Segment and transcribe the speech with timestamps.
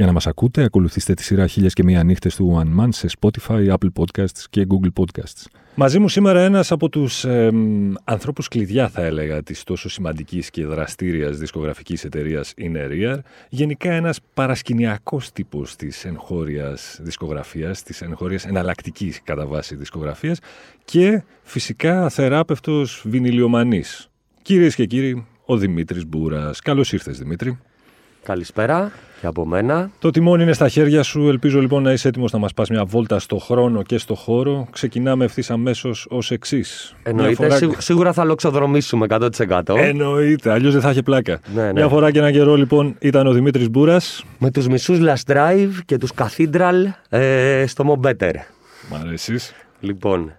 [0.00, 3.08] Για να μας ακούτε, ακολουθήστε τη σειρά Χίλιες και Μία Νύχτες του One Man σε
[3.20, 5.44] Spotify, Apple Podcasts και Google Podcasts.
[5.74, 7.50] Μαζί μου σήμερα ένας από τους ε,
[8.04, 13.18] ανθρώπους κλειδιά, θα έλεγα, της τόσο σημαντικής και δραστήριας δισκογραφικής εταιρείας είναι Rear.
[13.48, 20.38] Γενικά ένας παρασκηνιακός τύπος της εγχώριας δισκογραφίας, της εγχώριας εναλλακτικής κατά βάση δισκογραφίας
[20.84, 24.10] και φυσικά θεράπευτος βινιλιομανής.
[24.42, 26.60] Κυρίες και κύριοι, ο Δημήτρης Μπούρας.
[26.60, 27.58] Καλώς ήρθες, Δημήτρη.
[28.22, 29.90] Καλησπέρα και από μένα.
[29.98, 31.28] Το τιμόνι είναι στα χέρια σου.
[31.28, 34.68] Ελπίζω λοιπόν να είσαι έτοιμος να μας πας μια βόλτα στο χρόνο και στο χώρο.
[34.70, 36.94] Ξεκινάμε ευθύς αμέσως ως εξής.
[37.02, 37.48] Εννοείται.
[37.48, 37.74] Φορά...
[37.78, 39.28] Σίγουρα θα λοξοδρομήσουμε 100%.
[39.76, 40.50] Εννοείται.
[40.50, 41.40] Αλλιώς δεν θα έχει πλάκα.
[41.54, 41.72] Ναι, ναι.
[41.72, 44.24] Μια φορά και ένα καιρό λοιπόν ήταν ο Δημήτρης Μπούρας.
[44.38, 48.34] Με τους μισούς Last Drive και τους Cathedral ε, στο Mobetter.
[48.90, 49.54] Μ' αρέσεις.
[49.80, 50.32] Λοιπόν,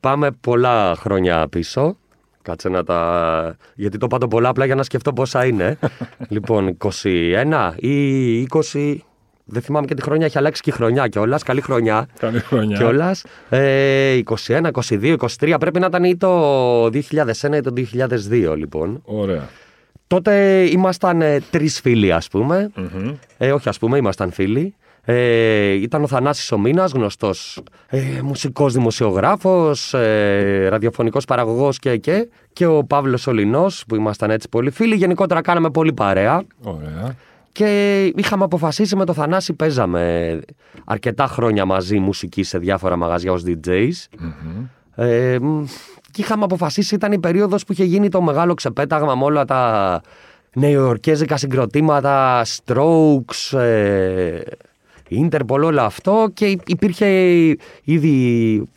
[0.00, 1.96] πάμε πολλά χρόνια πίσω.
[2.44, 3.56] Κάτσε να τα.
[3.74, 5.78] Γιατί το πάντο πολλά απλά για να σκεφτώ πόσα είναι.
[6.34, 8.96] λοιπόν, 21 ή 20.
[9.44, 11.42] Δεν θυμάμαι και τη χρονιά, έχει αλλάξει και η χρονιά κιόλας.
[11.42, 12.08] Καλή χρονιά.
[12.18, 12.76] Καλή χρονιά.
[12.76, 13.24] Κιόλας.
[13.48, 15.56] Ε, 21, 22, 23.
[15.60, 16.92] Πρέπει να ήταν ή το 2001
[17.56, 19.02] ή το 2002, λοιπόν.
[19.04, 19.48] Ωραία.
[20.06, 22.70] Τότε ήμασταν ε, τρεις φίλοι, ας πούμε.
[22.76, 23.14] Mm-hmm.
[23.38, 24.74] Ε, όχι, ας πούμε, ήμασταν φίλοι.
[25.04, 32.28] Ε, ήταν ο Θανάσης ο Μήνας, γνωστός ε, μουσικός δημοσιογράφος, ε, ραδιοφωνικός παραγωγός και, και,
[32.52, 34.94] και ο Παύλος Ολινός που ήμασταν έτσι πολύ φίλοι.
[34.94, 36.42] Γενικότερα κάναμε πολύ παρέα.
[36.62, 37.16] Ωραία.
[37.52, 40.40] Και είχαμε αποφασίσει με το Θανάση, παίζαμε
[40.84, 43.68] αρκετά χρόνια μαζί μουσική σε διάφορα μαγαζιά ως DJs.
[43.68, 45.04] Mm-hmm.
[45.04, 45.38] Ε,
[46.10, 50.00] και είχαμε αποφασίσει, ήταν η περίοδος που είχε γίνει το μεγάλο ξεπέταγμα με όλα τα
[50.54, 54.40] νεοϊορκέζικα συγκροτήματα, strokes, ε,
[55.10, 57.06] Interpol, όλο αυτό και υπήρχε
[57.84, 58.08] ήδη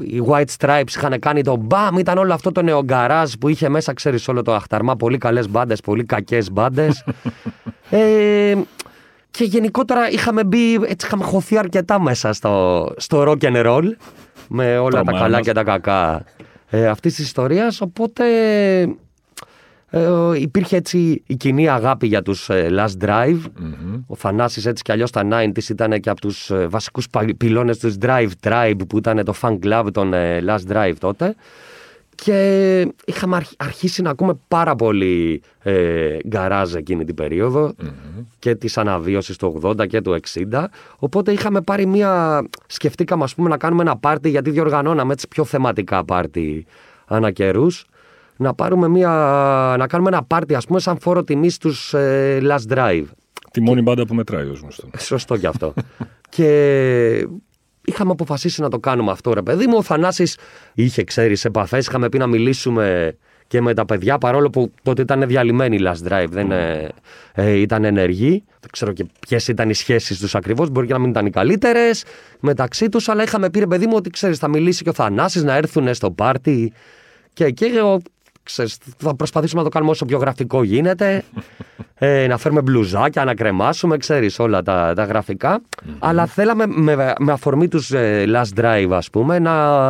[0.03, 3.93] οι White Stripes είχαν κάνει το μπαμ, ήταν όλο αυτό το νεογκαράζ που είχε μέσα,
[3.93, 7.03] ξέρεις, όλο το αχταρμά, πολύ καλές μπάντες, πολύ κακές μπάντες.
[7.89, 8.55] ε,
[9.31, 13.85] και γενικότερα είχαμε μπει, έτσι είχαμε χωθεί αρκετά μέσα στο, στο rock and roll
[14.47, 16.25] με όλα τα καλά και τα κακά
[16.69, 18.23] ε, αυτής της ιστορίας, οπότε
[19.89, 23.39] ε, υπήρχε έτσι η κοινή αγάπη για τους ε, Last Drive.
[24.07, 27.93] Ο Θανάσης έτσι κι αλλιώς τα 90's ήταν και από τους ε, βασικούς πυλώνες του
[28.01, 31.35] Drive Tribe που ήταν το fan club των ε, Last Drive τότε.
[32.23, 37.73] Και είχαμε αρχίσει να ακούμε πάρα πολύ ε, γκαράζ εκείνη την περιοδο
[38.39, 40.19] και της αναβίωσης του 80 και του
[40.51, 40.63] 60.
[40.97, 42.43] Οπότε είχαμε πάρει μία...
[42.67, 46.65] Σκεφτήκαμε ας πούμε να κάνουμε ένα πάρτι γιατί διοργανώναμε έτσι πιο θεματικά πάρτι
[47.05, 47.85] ανά καιρούς
[48.37, 49.09] να, πάρουμε μια,
[49.77, 53.05] να κάνουμε ένα πάρτι, ας πούμε, σαν φόρο τιμής στους ε, Last Drive.
[53.51, 54.89] Τη μόνη μπάντα που μετράει, ως γνωστό.
[54.97, 55.73] Σωστό κι αυτό.
[56.35, 57.27] και
[57.85, 59.77] είχαμε αποφασίσει να το κάνουμε αυτό, ρε παιδί μου.
[59.77, 60.37] Ο Θανάσης
[60.73, 61.87] είχε, ξέρεις, επαφές.
[61.87, 66.11] Είχαμε πει να μιλήσουμε και με τα παιδιά, παρόλο που τότε ήταν διαλυμένοι οι Last
[66.11, 66.89] Drive, δεν ε,
[67.33, 68.43] ε, ήταν ενεργοί.
[68.59, 70.69] Δεν ξέρω και ποιες ήταν οι σχέσεις τους ακριβώς.
[70.69, 72.03] Μπορεί και να μην ήταν οι καλύτερες
[72.39, 75.43] μεταξύ τους, αλλά είχαμε πει, ρε παιδί μου, ότι ξέρεις, θα μιλήσει και ο Θανάσης
[75.43, 76.73] να έρθουν στο πάρτι.
[77.33, 77.65] Και εκεί
[78.51, 81.23] ξέρεις, θα προσπαθήσουμε να το κάνουμε όσο πιο γραφικό γίνεται.
[81.95, 85.61] ε, να φέρουμε μπλουζάκια, να κρεμάσουμε, ξέρεις, όλα τα, τα γραφικα
[85.99, 89.87] Αλλά θέλαμε με, με αφορμή τους ε, Last Drive, ας πούμε, να,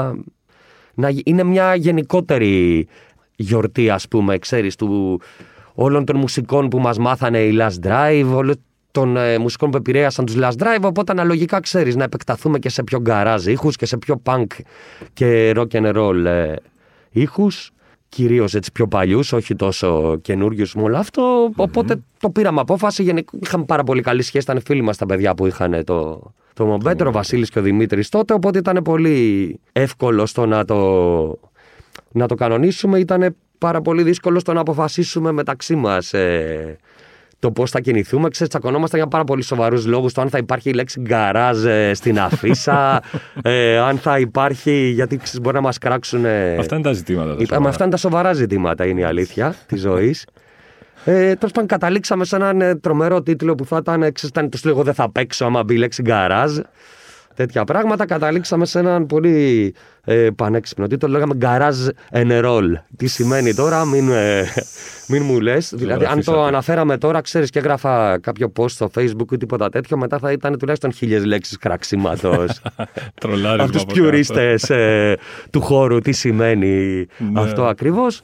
[0.94, 2.88] να είναι μια γενικότερη
[3.35, 5.22] γιορτή, ας πούμε, ξέρεις, του,
[5.74, 8.56] όλων των μουσικών που μας μάθανε οι Last Drive, όλων
[8.91, 12.84] των ε, μουσικών που επηρέασαν τους Last Drive, οπότε αναλογικά, ξέρεις, να επεκταθούμε και σε
[12.84, 14.45] πιο γκαράζ ήχους και σε πιο punk
[15.13, 16.53] και rock and roll ε,
[17.09, 17.72] ήχους
[18.09, 21.51] κυρίως έτσι πιο παλιούς, όχι τόσο καινούριους με όλο αυτό.
[21.56, 23.03] Οπότε το πήραμε απόφαση.
[23.03, 24.44] Γενικά είχαμε πάρα πολύ καλή σχέση.
[24.44, 28.09] Ήταν φίλοι μας τα παιδιά που είχαν το, το Μομπέτρο, ο Βασίλης και ο Δημήτρης
[28.09, 28.33] τότε.
[28.33, 31.39] Οπότε ήταν πολύ εύκολο στο να το,
[32.12, 33.00] να το κανονίσουμε.
[33.00, 36.13] Ήταν πάρα πολύ δύσκολο στο να αποφασίσουμε μεταξύ μας.
[36.13, 36.77] Ε,
[37.39, 38.30] το πώς θα κινηθούμε.
[38.30, 40.13] Ξέρετε, τσακωνόμαστε για πάρα πολύ σοβαρούς λόγους.
[40.13, 43.01] Το αν θα υπάρχει η λέξη γκαράζ ε, στην αφίσα,
[43.42, 44.92] ε, αν θα υπάρχει.
[44.94, 46.25] Γιατί ξέρεις, μπορεί να μας κράξουν.
[46.60, 47.36] Αυτά είναι τα ζητήματα.
[47.36, 47.69] Τα σοβαρά.
[47.69, 50.25] αυτά είναι τα σοβαρά ζητήματα, είναι η αλήθεια της ζωής.
[51.06, 54.12] Ε, Τέλος πάντων, καταλήξαμε σε έναν ε, τρομερό τίτλο που θα ήταν.
[54.12, 56.60] Ξέρετε, το εγώ δεν θα παίξω άμα μπει η λέξη γκαράζ
[57.38, 58.06] τέτοια πράγματα.
[58.06, 59.74] Καταλήξαμε σε έναν πολύ
[60.04, 61.10] ε, πανέξυπνο τίτλο.
[61.10, 62.74] Λέγαμε Garage and Roll.
[62.98, 64.45] Τι σημαίνει τώρα, μην, ε,
[65.07, 65.74] μην μου λες.
[65.75, 69.98] Δηλαδή, αν το αναφέραμε τώρα, ξέρεις και έγραφα κάποιο post στο Facebook ή τίποτα τέτοιο,
[69.98, 72.62] μετά θα ήταν τουλάχιστον χίλιες λέξεις κραξίματος.
[73.57, 75.13] Από τους πιουρίστε ε,
[75.51, 77.42] του χώρου, τι σημαίνει ναι.
[77.42, 78.22] αυτό ακριβώς.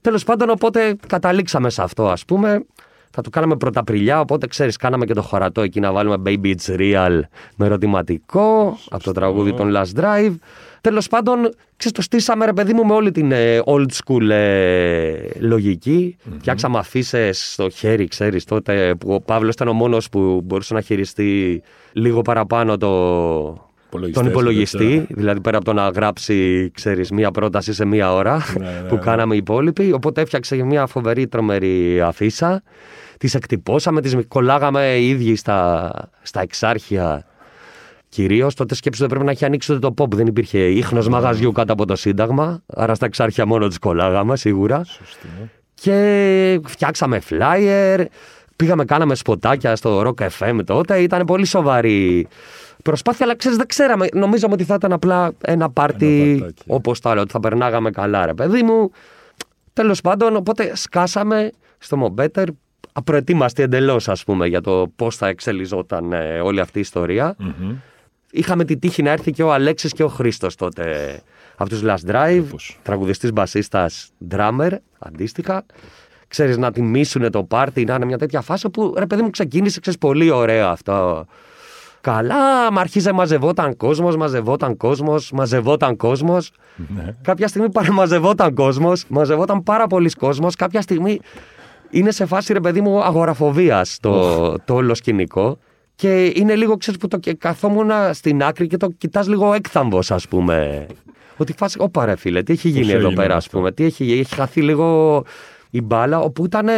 [0.00, 2.64] Τέλος πάντων, οπότε καταλήξαμε σε αυτό, ας πούμε.
[3.14, 6.76] Θα το κάναμε πρωταπριλιά, οπότε ξέρεις, κάναμε και το χωρατό εκεί να βάλουμε Baby It's
[6.78, 7.20] Real
[7.56, 10.34] με ερωτηματικό από το τραγούδι των Last Drive.
[10.80, 11.38] Τέλος πάντων,
[11.76, 16.78] ξέρεις, το στήσαμε ρε παιδί μου με όλη την ε, old school ε, λογικη Φτιάξαμε
[16.78, 21.62] αφήσει στο χέρι, ξέρεις τότε που ο Παύλος ήταν ο μόνος που μπορούσε να χειριστεί
[21.92, 23.71] λίγο παραπάνω το,
[24.12, 28.64] τον υπολογιστή, δηλαδή πέρα από το να γράψει, ξέρεις, μία πρόταση σε μία ώρα ναι,
[28.82, 29.00] ναι, που ναι.
[29.00, 29.92] κάναμε οι υπόλοιποι.
[29.92, 32.62] Οπότε έφτιαξε μια φοβερή τρομερή αφίσα.
[33.18, 35.90] Τις εκτυπώσαμε, τις κολλάγαμε οι ίδιοι στα,
[36.22, 37.26] στα εξάρχεια
[38.14, 40.10] Κυρίως τότε σκέψου ότι πρέπει να έχει ανοίξει το pop.
[40.10, 42.62] Δεν υπήρχε ίχνος μαγαζιού κάτω από το Σύνταγμα.
[42.66, 44.84] Άρα στα εξάρχεια μόνο τις κολλάγαμε σίγουρα.
[44.84, 45.28] Σωστή.
[45.74, 48.04] Και φτιάξαμε flyer.
[48.56, 50.98] Πήγαμε, κάναμε σποτάκια στο Rock FM τότε.
[50.98, 52.28] Ήταν πολύ σοβαρή
[52.82, 54.06] προσπάθεια, αλλά ξέρεις, δεν ξέραμε.
[54.12, 58.34] Νομίζαμε ότι θα ήταν απλά ένα πάρτι όπως το άλλο, ότι θα περνάγαμε καλά, ρε
[58.34, 58.90] παιδί μου.
[59.72, 62.48] Τέλος πάντων, οπότε σκάσαμε στο Μομπέτερ,
[62.92, 67.36] απροετοίμαστοι εντελώς, ας πούμε, για το πώς θα εξελιζόταν ε, όλη αυτή η ιστορια
[68.34, 71.20] Είχαμε τη τύχη να έρθει και ο Αλέξης και ο Χρήστος τότε
[71.56, 72.44] από τους Last Drive,
[72.82, 75.64] τραγουδιστής μπασίστας, drummer, αντίστοιχα.
[76.28, 79.80] Ξέρεις, να τιμήσουν το πάρτι, να είναι μια τέτοια φάση που ρε παιδί μου ξεκίνησε,
[79.80, 81.26] ξέρεις, πολύ ωραίο αυτό
[82.02, 86.50] Καλά, μα αρχίζε μαζευόταν κόσμος, μαζευόταν κόσμος, μαζευόταν κόσμος.
[86.96, 87.14] Ναι.
[87.22, 90.54] Κάποια στιγμή παραμαζευόταν κόσμος, μαζευόταν πάρα πολλοί κόσμος.
[90.56, 91.20] Κάποια στιγμή
[91.90, 95.58] είναι σε φάση ρε παιδί μου αγοραφοβίας το, το όλο σκηνικό.
[95.94, 100.28] Και είναι λίγο, ξέρεις που το καθόμουν στην άκρη και το κοιτάς λίγο έκθαμβος, ας
[100.28, 100.86] πούμε.
[101.36, 103.72] Ότι φάση, όπα ρε φίλε, τι έχει γίνει εδώ πέρα, ας πούμε.
[103.72, 105.22] Τι έχει, έχει χαθεί λίγο
[105.70, 106.68] η μπάλα, όπου ήταν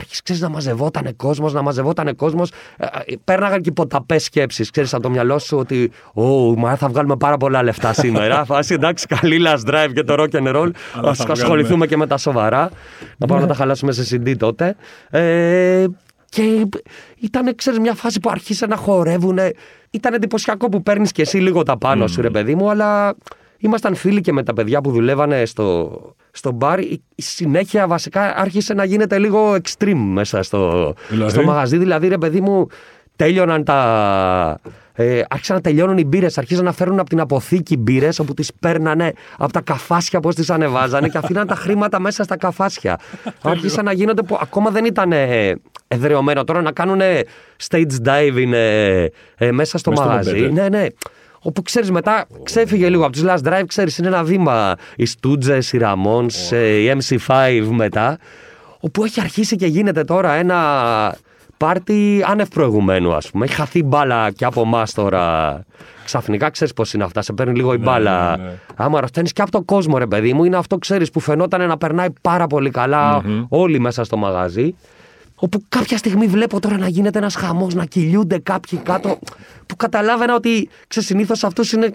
[0.00, 2.50] άρχισε ξέρεις, να μαζευόταν κόσμος, να μαζευόταν κόσμος.
[2.76, 4.70] Ε, ε, πέρναγαν και ποταπέ σκέψεις.
[4.70, 8.44] Ξέρεις από το μυαλό σου ότι, Ω, μα θα βγάλουμε πάρα πολλά λεφτά σήμερα.
[8.50, 10.70] Φάση εντάξει, καλή last drive και το rock and roll.
[10.94, 12.70] Α ασχοληθούμε και με τα σοβαρά.
[13.16, 14.76] Να πάμε να τα χαλάσουμε σε CD τότε.
[15.10, 15.86] Ε,
[16.28, 16.66] και
[17.20, 19.38] ήταν, ξέρεις, μια φάση που άρχισε να χορεύουν.
[19.90, 23.14] Ήταν εντυπωσιακό που παίρνεις και εσύ λίγο τα πάνω σου, ρε παιδί μου, αλλά
[23.60, 25.98] ήμασταν φίλοι και με τα παιδιά που δουλεύανε στο,
[26.30, 26.78] στο μπαρ.
[26.78, 31.76] Η, συνέχεια βασικά άρχισε να γίνεται λίγο extreme μέσα στο, δηλαδή; στο μαγαζί.
[31.76, 32.66] Δηλαδή, ρε παιδί μου,
[33.16, 34.58] τέλειωναν τα.
[34.92, 38.52] Ε, άρχισαν να τελειώνουν οι μπύρες, αρχίζαν να φέρουν από την αποθήκη μπύρες όπου τις
[38.60, 42.98] παίρνανε από τα καφάσια, πώ τις ανεβάζανε και αφήναν τα χρήματα μέσα στα καφάσια.
[43.42, 45.12] άρχισαν να γίνονται που ακόμα δεν ήταν
[45.88, 47.00] εδρεωμένο τώρα να κάνουν
[47.68, 49.06] stage diving ε,
[49.36, 50.50] ε, μέσα στο μαγαζί.
[50.52, 50.86] Ναι, ναι.
[51.42, 54.74] Όπου ξέρεις μετά, ξέφυγε λίγο από τους Last Drive, ξέρεις, είναι ένα βήμα.
[54.96, 58.18] Οι Στούτζε, οι Ραμόν, οι MC5 μετά.
[58.80, 60.58] Όπου έχει αρχίσει και γίνεται τώρα ένα
[61.56, 63.44] πάρτι άνευ προηγουμένου, ας πούμε.
[63.44, 65.64] Έχει χαθεί μπάλα και από εμάς τώρα.
[66.04, 67.22] Ξαφνικά ξέρεις πώς είναι αυτά.
[67.22, 68.36] Σε παίρνει λίγο η ναι, μπάλα.
[68.36, 68.52] Ναι, ναι.
[68.76, 71.76] Άμα αρρωσταίνει και από τον κόσμο, ρε παιδί μου, είναι αυτό ξέρεις που φαινόταν να
[71.76, 72.72] περνάει πάρα πολύ
[73.48, 74.74] όλοι μέσα στο μαγαζί.
[75.42, 79.18] Όπου κάποια στιγμή βλέπω τώρα να γίνεται ένας χαμός, να κυλιούνται κάποιοι κάτω.
[79.66, 81.92] Που καταλάβαινα ότι συνήθως αυτούς είναι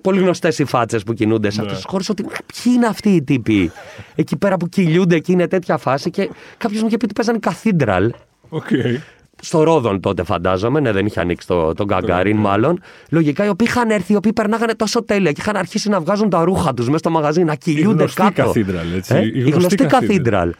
[0.00, 2.04] πολύ γνωστές οι φάτσες που κινούνται σε αυτού του χώρου.
[2.08, 3.72] Ότι ποιοι είναι αυτοί οι τύποι
[4.14, 6.10] εκεί πέρα που κυλιούνται και είναι τέτοια φάση.
[6.10, 8.12] Και κάποιος μου είχε πει ότι παίζανε καθίντραλ.
[8.50, 8.98] Okay.
[9.42, 12.80] Στο Ρόδον τότε φαντάζομαι, ναι, δεν είχε ανοίξει το, τον Γκαγκάριν μάλλον.
[13.10, 16.30] Λογικά οι οποίοι είχαν έρθει, οι οποίοι περνάγανε τόσο τέλεια και είχαν αρχίσει να βγάζουν
[16.30, 18.42] τα ρούχα τους μέσα στο μαγαζί, να κυλιούνται η κάτω.
[18.42, 19.14] Καθίντραλ, έτσι.
[19.14, 20.54] Ε; Η γνωστή καθίντραλ.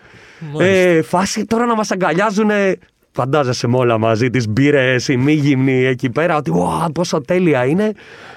[0.59, 2.51] Ε, φάση τώρα να μας αγκαλιάζουν.
[3.13, 7.65] Φαντάζεσαι με όλα μαζί, τις μπύρες, οι μη γυμνοί εκεί πέρα, ότι wow, πόσο τέλεια
[7.65, 7.93] είναι.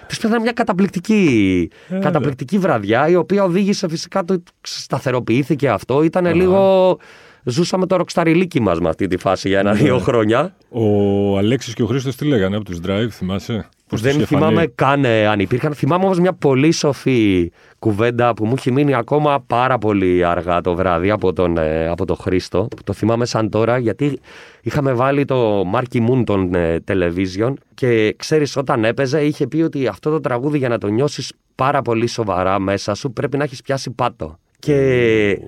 [0.08, 6.04] Τη πέθανε μια καταπληκτική, ε, καταπληκτική βραδιά, η οποία οδήγησε φυσικά, το σταθεροποιήθηκε αυτό.
[6.04, 6.98] Ήταν λίγο
[7.44, 10.02] ζούσαμε το ροξταριλίκι μας με αυτή τη φάση για ένα-δύο ναι.
[10.02, 10.56] χρόνια.
[10.70, 15.06] Ο Αλέξης και ο Χρήστος τι λέγανε από τους Drive, θυμάσαι; Πώς Δεν θυμάμαι καν
[15.06, 15.74] ε, αν υπήρχαν.
[15.74, 20.76] Θυμάμαι όμως μια πολύ σοφή κουβέντα που μου έχει μείνει ακόμα πάρα πολύ αργά το
[20.76, 22.68] βράδυ από τον, ε, από τον Χρήστο.
[22.84, 24.20] Το θυμάμαι σαν τώρα γιατί
[24.62, 29.88] είχαμε βάλει το Marky Moon των ε, television και ξέρεις όταν έπαιζε είχε πει ότι
[29.88, 33.62] αυτό το τραγούδι για να το νιώσεις πάρα πολύ σοβαρά μέσα σου πρέπει να έχεις
[33.62, 34.38] πιάσει πάτο.
[34.60, 35.40] Και.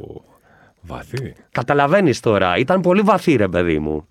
[0.82, 1.34] Βαθύ.
[1.52, 2.58] Καταλαβαίνεις τώρα.
[2.58, 4.08] Ήταν πολύ βαθύ, ρε παιδί μου.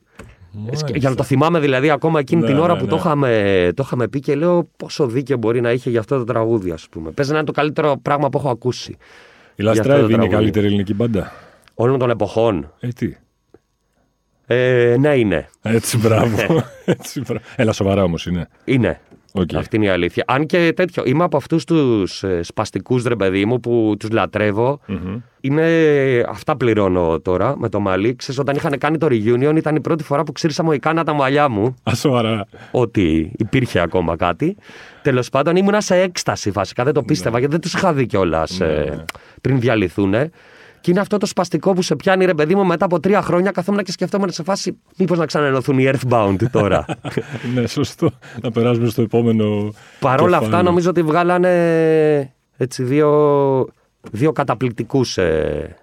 [0.94, 3.00] Για να το θυμάμαι δηλαδή ακόμα εκείνη ναι, την ώρα ναι, που Το, ναι.
[3.00, 6.70] είχαμε, το είχαμε πει και λέω πόσο δίκαιο μπορεί να είχε για αυτό το τραγούδι,
[6.70, 7.10] ας πούμε.
[7.10, 8.96] Παίζει να είναι το καλύτερο πράγμα που έχω ακούσει.
[9.54, 11.32] Η Λαστράβη είναι η καλύτερη ελληνική μπάντα;
[11.74, 12.72] Όλων των εποχών.
[12.80, 13.16] Ε, τι;
[14.46, 15.48] Ε, ναι, είναι.
[15.62, 16.36] Έτσι, μπράβο.
[16.84, 17.44] Έτσι, μπράβο.
[17.56, 18.48] Έλα, σοβαρά όμως είναι.
[18.64, 19.00] Είναι.
[19.38, 19.54] Okay.
[19.54, 20.24] Αυτή είναι η αλήθεια.
[20.26, 24.80] Αν και τέτοιο, είμαι από αυτούς τους ε, σπαστικούς ρε παιδί μου που τους λατρευω
[25.40, 28.16] Είναι, αυτά πληρώνω τώρα με το μαλλί.
[28.16, 31.48] Ξέρεις, όταν είχαν κάνει το reunion ήταν η πρώτη φορά που ξύρισα μοϊκάνα τα μαλλιά
[31.48, 31.76] μου.
[31.82, 31.92] Α,
[32.70, 34.56] Ότι υπήρχε ακόμα κάτι.
[35.02, 36.84] Τέλος πάντων ήμουνα σε έκσταση βασικά.
[36.84, 37.38] Δεν το πίστευα ναι.
[37.38, 39.04] γιατί δεν τους είχα δει κιόλας ε, ναι.
[39.40, 40.14] πριν διαλυθούν.
[40.84, 43.50] Και είναι αυτό το σπαστικό που σε πιάνει ρε παιδί μου μετά από τρία χρόνια
[43.50, 46.84] καθόμουν και σκεφτόμουν σε φάση μήπως να ξαναενωθούν οι Earthbound τώρα.
[47.54, 48.10] ναι, σωστό.
[48.42, 49.74] Να περάσουμε στο επόμενο.
[50.00, 53.10] Παρ' όλα αυτά νομίζω ότι βγάλανε έτσι δύο,
[54.10, 55.76] δύο καταπληκτικούς ε,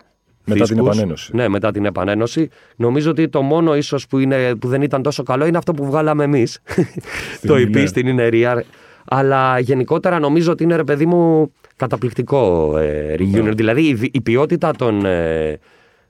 [0.46, 1.36] μετά την επανένωση.
[1.36, 2.50] Ναι, μετά την επανένωση.
[2.76, 4.20] Νομίζω ότι το μόνο ίσως που,
[4.60, 6.60] που δεν ήταν τόσο καλό είναι αυτό που βγάλαμε εμείς.
[7.48, 8.60] το EP στην Real.
[9.06, 13.44] Αλλά γενικότερα νομίζω ότι είναι ρε παιδί μου καταπληκτικό ε, reunion.
[13.44, 13.52] Ναι.
[13.52, 15.60] Δηλαδή η, η, ποιότητα των ε,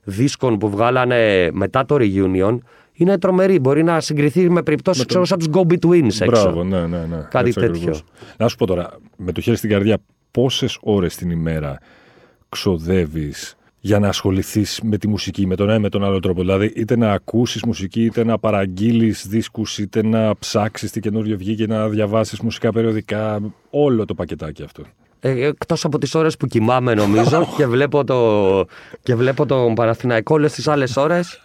[0.02, 2.58] δίσκων που βγάλανε μετά το reunion
[2.92, 3.58] είναι τρομερή.
[3.58, 5.24] Μπορεί να συγκριθεί με περιπτώσεις το...
[5.24, 6.24] σαν τους Go Betweens έξω.
[6.24, 7.26] Μπράβο, ναι, ναι, ναι.
[7.30, 7.76] Κάτι Έτσι τέτοιο.
[7.76, 8.04] Ακριβώς.
[8.36, 9.98] Να σου πω τώρα, με το χέρι στην καρδιά,
[10.30, 11.78] πόσες ώρες την ημέρα
[12.48, 16.40] ξοδεύεις για να ασχοληθείς με τη μουσική, με τον ένα ή με τον άλλο τρόπο;
[16.40, 21.66] Δηλαδή, είτε να ακούσεις μουσική, είτε να παραγγείλεις δίσκους, είτε να ψάξεις τι καινούριο βγήκε,
[21.66, 23.40] να διαβάσεις μουσικά περιοδικά.
[23.70, 24.82] Όλο το πακετάκι αυτό.
[25.24, 28.64] Ε, Εκτός από τις ώρες που κοιμάμαι, νομίζω, και βλέπω, το,
[29.02, 31.40] και βλέπω τον Παναθηναϊκό όλες τις άλλες ώρες.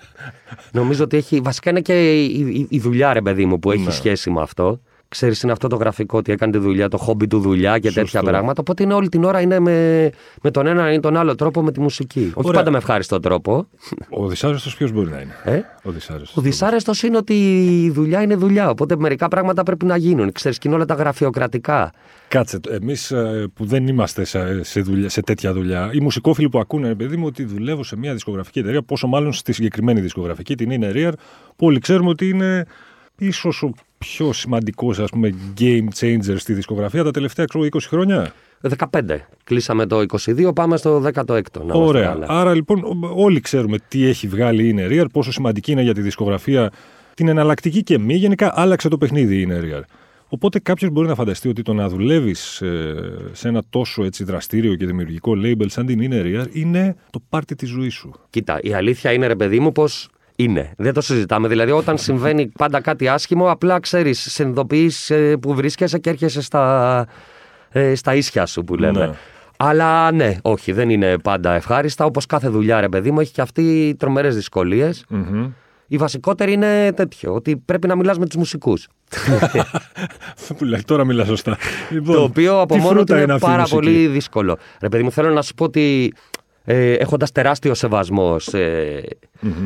[0.72, 1.40] Νομίζω ότι έχει.
[1.40, 3.92] Βασικά είναι και η, η, δουλειά, ρε παιδί μου, που έχει ναι.
[3.92, 4.80] σχέση με αυτό
[5.10, 8.02] ξέρεις, είναι αυτό το γραφικό ότι έκανε τη δουλειά, το χόμπι του δουλειά και Σωστό.
[8.02, 8.62] τέτοια πράγματα.
[8.62, 10.10] Οπότε είναι όλη την ώρα είναι με,
[10.42, 12.32] με τον ένα ή τον άλλο τρόπο με τη μουσική.
[12.36, 13.68] Όχι πάντα με ευχάριστο τρόπο.
[14.10, 16.38] Ο δυσάρεστος ποιος μπορεί να είναι; Ε; Ο δυσάρεστος.
[16.38, 17.34] Ο δυσάρεστος είναι ότι
[17.84, 18.70] η δουλειά είναι δουλειά.
[18.70, 20.32] Οπότε μερικά πράγματα πρέπει να γίνουν.
[20.32, 21.92] Ξέρεις, και είναι όλα τα γραφειοκρατικά.
[22.28, 26.60] Κάτσε, εμείς ε, που δεν είμαστε σε, σε, δουλειά, σε τέτοια δουλειά, οι μουσικόφιλοι που
[26.60, 30.72] ακούνε, παιδί μου, ότι δουλεύω σε μια δισκογραφική εταιρεία, πόσο μάλλον στη συγκεκριμένη δισκογραφική, την
[30.72, 31.12] είναι Rear,
[31.56, 32.66] που όλοι ξέρουμε ότι είναι
[33.18, 34.94] ίσως ο πιο σημαντικό
[35.60, 38.34] game changer στη δισκογραφία τα τελευταία 20 χρόνια;
[38.78, 39.02] 15.
[39.44, 41.42] Κλείσαμε το 22, πάμε στο 16ο.
[41.72, 42.18] Ωραία.
[42.28, 42.84] Άρα λοιπόν
[43.16, 46.72] όλοι ξέρουμε τι έχει βγάλει η Rear, πόσο σημαντική είναι για τη δισκογραφία,
[47.14, 48.14] την εναλλακτική και μη.
[48.16, 49.82] Γενικά άλλαξε το παιχνίδι η Rear.
[50.30, 52.96] Οπότε κάποιος μπορεί να φανταστεί ότι το να δουλεύεις ε,
[53.32, 57.70] σε ένα τόσο έτσι δραστήριο και δημιουργικό label σαν την Rear είναι το πάρτι της
[57.70, 58.14] ζωής σου.
[58.30, 60.72] Κοίτα, η αλήθεια είναι ρε παιδί μου πως είναι.
[60.78, 61.48] Δεν το συζητάμε.
[61.48, 67.06] Δηλαδή, όταν συμβαίνει πάντα κάτι άσχημο, απλά ξέρεις, συνειδητοποιείς ε, που βρίσκεσαι και έρχεσαι στα,
[67.70, 69.06] ε, στα ίσια σου που λέμε.
[69.06, 69.14] Ναι.
[69.58, 72.06] Αλλά ναι, όχι, δεν είναι πάντα ευχάριστα.
[72.06, 75.06] Όπως κάθε δουλειά, ρε παιδί μου, έχει και αυτή τρομερές δυσκολίες.
[75.14, 75.52] Mm-hmm.
[75.88, 78.88] Η βασικότερη είναι τέτοιο, ότι πρέπει να μιλάς με τους μουσικούς.
[80.58, 81.58] που λέει, τώρα μιλά σωστά.
[81.90, 84.58] Λοιπόν, το οποίο από μόνο του είναι πάρα πολύ δύσκολο.
[84.82, 86.14] Ρε παιδί μου, θέλω να σου πω ότι
[86.70, 88.40] ε, έχοντας τεράστιο σεβασμό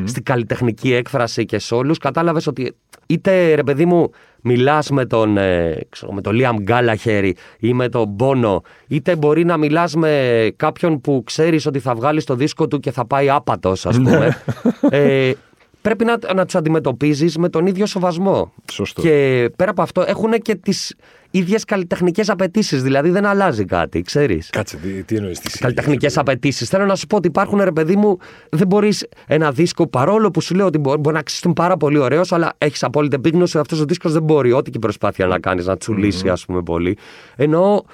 [0.04, 2.74] στην καλλιτεχνική έκφραση και σε όλους, κατάλαβες ότι
[3.06, 7.88] είτε ρε παιδί μου μιλάς με τον, ε, ξέρω, με τον Liam Gallagher ή με
[7.88, 8.56] τον Bono,
[8.88, 12.90] είτε μπορεί να μιλάς με κάποιον που ξέρεις ότι θα βγάλεις το δίσκο του και
[12.90, 14.42] θα πάει άπατος ας πούμε.
[14.90, 15.32] ε,
[15.80, 18.52] πρέπει να, να τους αντιμετωπίζεις με τον ίδιο σεβασμό.
[18.72, 19.02] Σωστό.
[19.02, 20.94] Και πέρα από αυτό έχουν και τις
[21.32, 22.82] ίδιες καλλιτεχνικές απαιτήσεις.
[22.82, 24.50] Δηλαδή δεν αλλάζει κάτι, ξέρεις.
[24.50, 25.40] Κάτσε, τι, τι εννοείς.
[25.60, 26.68] Καλλιτεχνικές απαιτήσεις.
[26.68, 28.18] Θέλω να σου πω ότι υπάρχουν, ρε παιδί μου,
[28.50, 31.98] δεν μπορείς ένα δίσκο παρόλο που σου λέω ότι μπορεί, μπορεί να αξιστούν πάρα πολύ
[31.98, 34.52] ωραίος, αλλά έχεις απόλυτη επίγνωση ότι αυτός ο δίσκος δεν μπορεί.
[34.52, 36.32] Ό,τι και προσπάθεια να κάνεις να τσουλήσει, mm-hmm.
[36.32, 36.96] ας πούμε, πολύ.
[37.36, 37.84] Ενώ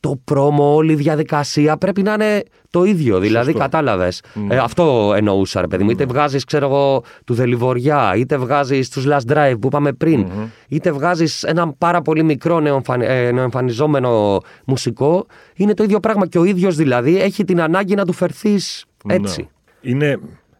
[0.00, 3.18] το πρόμο, όλη η διαδικασία πρέπει να είναι το ίδιο.
[3.18, 4.22] Δηλαδή, κατάλαβες.
[4.48, 5.90] Ε, αυτό εννοούσα, ρε παιδί μου.
[5.90, 10.26] Είτε βγάζεις, ξέρω εγώ, του Δελιβοριά, είτε βγάζεις τους Last Drive που είπαμε πριν,
[10.68, 15.26] είτε βγάζεις ένα πάρα πολύ μικρό ε, νεοεμφανιζόμενο μουσικό.
[15.54, 16.26] Είναι το ίδιο πράγμα.
[16.26, 19.40] Και ο ίδιος δηλαδή έχει την ανάγκη να του φερθείς έτσι.
[19.40, 19.90] Ναι.
[19.90, 20.18] Είναι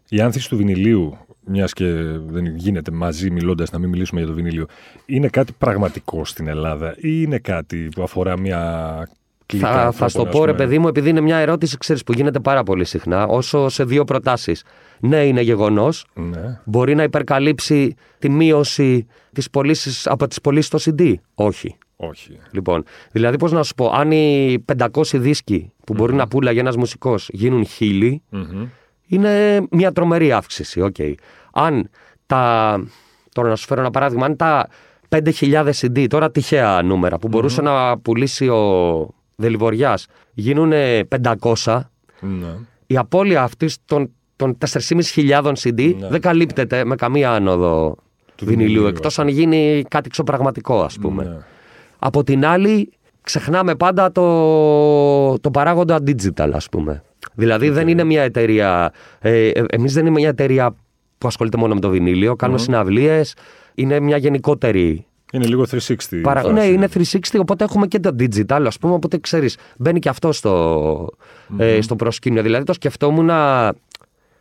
[0.09, 1.18] η άνθηση του βινιλίου
[1.49, 1.85] μιας και
[2.26, 4.66] δεν γίνεται μαζί μιλώντας να μην μιλήσουμε για το βινίλιο,
[5.07, 9.09] είναι κάτι πραγματικό στην Ελλάδα ή είναι κάτι που αφορά μια
[9.57, 12.62] θα, θα το πω, ρε παιδί μου, επειδή είναι μια ερώτηση ξέρεις, που γίνεται πάρα
[12.62, 14.64] πολύ συχνά, όσο σε δύο προτάσεις.
[15.00, 16.07] Ναι, είναι γεγονός.
[16.14, 16.61] Ναι.
[16.64, 21.14] Μπορεί να υπερκαλύψει τη μείωση της πωλήσης, από τις πωλήσεις στο CD.
[21.35, 21.76] Όχι.
[21.97, 22.38] Όχι.
[22.50, 26.76] Λοιπόν, δηλαδή, πώς να σου πω, αν οι 500 δίσκοι που μπορεί να πουλάγει ένας
[26.76, 27.67] μουσικός γίνουν
[29.07, 30.90] είναι μια τρομερή αύξηση.
[30.93, 31.14] Okay.
[31.52, 31.90] Αν
[32.26, 32.75] τα.
[33.33, 34.69] Τώρα να σου φέρω ένα παράδειγμα, αν τα
[35.09, 40.73] 5.000 CD, τώρα τυχαία νούμερα, που μπορούσε να πουλήσει ο Δελιβοριάς γίνουν
[41.23, 41.80] 500,
[42.21, 42.54] ναι.
[42.87, 46.09] η απώλεια αυτή των, των 4.500 CD ναι.
[46.09, 47.97] δεν καλύπτεται με καμία άνοδο
[48.35, 51.25] του βινιλίου, εκτός αν γίνει κάτι εξωπραγματικό, ας πούμε.
[51.25, 51.37] Ναι.
[51.99, 52.90] Από την άλλη,
[53.23, 57.02] ξεχνάμε πάντα το, το παράγοντα digital, ας πούμε.
[57.35, 58.92] Δηλαδή δεν είναι μια εταιρεία.
[59.21, 60.75] Ε, ε Εμείς δεν είμαστε μια εταιρεία
[61.18, 62.37] που ασχολείται μόνο με το βινίλιο.
[62.37, 62.62] Κάνουμε mm.
[62.62, 63.35] συναυλίες.
[63.75, 66.20] Είναι μια γενικότερη είναι λίγο 360.
[66.23, 66.52] Παρα...
[66.52, 68.94] Ναι, είναι 360, οπότε έχουμε και το digital, ας πούμε.
[68.94, 71.58] Οπότε ξέρεις, μπαίνει και αυτό στο, mm-hmm.
[71.58, 72.42] ε, στο προσκήνιο.
[72.42, 73.30] Δηλαδή το σκεφτόμουν.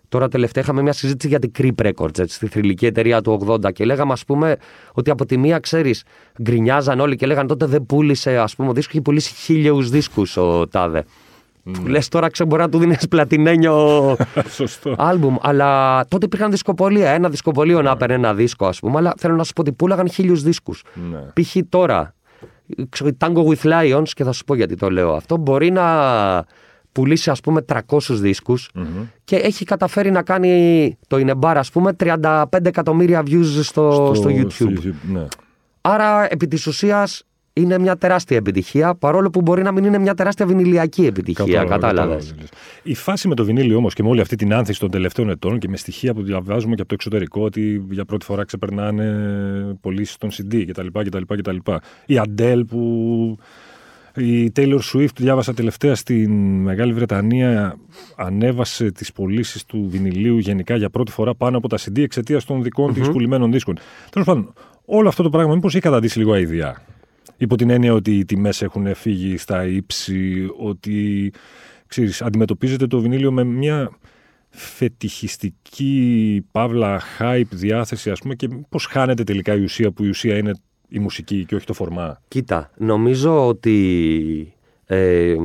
[0.09, 3.73] Τώρα τελευταία είχαμε μια συζήτηση για την Creep Records, έτσι, τη θρηλυκή εταιρεία του 80
[3.73, 4.57] και λέγαμε ας πούμε
[4.93, 6.03] ότι από τη μία ξέρεις,
[6.41, 10.37] γκρινιάζαν όλοι και λέγανε τότε δεν πούλησε, ας πούμε, ο δίσκος έχει πουλήσει χίλιους δίσκους
[10.37, 11.05] ο Τάδε.
[11.73, 14.15] Που λες τώρα ξέρω μπορεί να του δίνεις πλατινένιο
[14.55, 14.95] Σωστό.
[14.97, 15.35] άλμπουμ.
[15.41, 17.09] Αλλά τότε υπήρχαν δισκοπολία.
[17.09, 18.97] Ένα δισκοπολείο να έπαιρνε ένα δίσκο, ας πούμε.
[18.97, 20.83] Αλλά θέλω να σου πω ότι πούλαγαν χίλιους δίσκους.
[21.11, 21.17] Ναι.
[21.43, 21.55] Π.χ.
[21.69, 22.13] τώρα,
[22.89, 25.85] ξέρω, η Tango with Lions, και θα σου πω γιατί το λέω αυτό, μπορεί να
[26.91, 28.69] πουλήσει ας πούμε 300 δισκους
[29.23, 34.29] και έχει καταφέρει να κάνει το είναι bar ας πούμε 35 εκατομμύρια views στο, στο,
[34.29, 34.93] YouTube.
[35.11, 35.25] ναι.
[35.81, 37.23] Άρα επί της ουσίας
[37.61, 41.45] είναι μια τεράστια επιτυχία, παρόλο που μπορεί να μην είναι μια τεράστια βινιλιακή επιτυχία.
[41.45, 42.25] Κατάλαβα, Κατάλαβες.
[42.25, 42.49] κατάλαβα.
[42.83, 45.59] Η φάση με το βινίλι όμως και με όλη αυτή την άνθηση των τελευταίων ετών
[45.59, 49.05] και με στοιχεία που διαβάζουμε και από το εξωτερικό ότι για πρώτη φορά ξεπερνάνε
[49.81, 50.87] πωλήσει των CD κτλ.
[51.03, 51.55] κτλ, κτλ.
[52.05, 53.37] Η Adele που.
[54.19, 57.77] Η Taylor Swift, διάβασα τελευταία στην Μεγάλη Βρετανία,
[58.15, 62.63] ανέβασε τις πωλήσεις του βινιλίου γενικά για πρώτη φορά πάνω από τα CD εξαιτίας των
[62.63, 63.77] δικών της πουλημένων δίσκων.
[64.09, 64.53] Τέλος πάντων,
[64.85, 66.81] όλο αυτό το πράγμα μήπως έχει καταντήσει λίγο αηδία.
[67.37, 71.31] Υπό την έννοια ότι οι τιμές έχουν φύγει στα ύψη, ότι
[71.87, 73.91] ξέρεις, αντιμετωπίζεται το βινίλιο με μια
[74.49, 80.37] φετιχιστική παύλα hype διάθεση ας πούμε και πώς χάνεται τελικά η ουσία που η ουσία
[80.37, 80.53] είναι
[80.87, 82.21] η μουσική και όχι το φορμά.
[82.27, 84.53] Κοίτα, νομίζω ότι.
[84.85, 85.35] Ε,